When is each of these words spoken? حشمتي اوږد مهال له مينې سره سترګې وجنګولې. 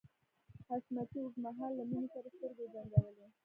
حشمتي 0.67 1.17
اوږد 1.21 1.37
مهال 1.45 1.71
له 1.79 1.83
مينې 1.89 2.07
سره 2.13 2.27
سترګې 2.35 2.63
وجنګولې. 2.65 3.25